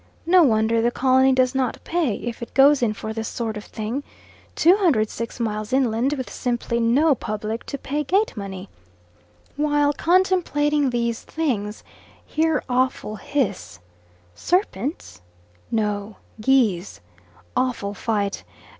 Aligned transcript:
No 0.25 0.41
wonder 0.41 0.81
the 0.81 0.89
colony 0.89 1.31
does 1.31 1.53
not 1.53 1.77
pay, 1.83 2.15
if 2.15 2.41
it 2.41 2.55
goes 2.55 2.81
in 2.81 2.91
for 2.95 3.13
this 3.13 3.27
sort 3.27 3.55
of 3.55 3.63
thing, 3.65 4.01
206 4.55 5.39
miles 5.39 5.71
inland, 5.71 6.13
with 6.13 6.27
simply 6.27 6.79
no 6.79 7.13
public 7.13 7.63
to 7.67 7.77
pay 7.77 8.03
gate 8.03 8.35
money. 8.35 8.67
While 9.57 9.93
contemplating 9.93 10.89
these 10.89 11.21
things, 11.21 11.83
hear 12.25 12.63
awful 12.67 13.17
hiss. 13.17 13.77
Serpents! 14.33 15.21
No, 15.69 16.15
geese. 16.39 16.99
Awful 17.55 17.93
fight. 17.93 18.43